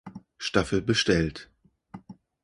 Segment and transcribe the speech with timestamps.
[0.39, 1.51] Staffel bestellt.